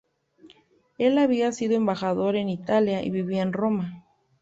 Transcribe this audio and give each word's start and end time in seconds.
Él 0.97 1.19
había 1.19 1.51
sido 1.51 1.75
embajador 1.75 2.35
en 2.35 2.49
Italia, 2.49 3.03
y 3.03 3.11
vivía 3.11 3.43
en 3.43 3.53
Roma. 3.53 4.03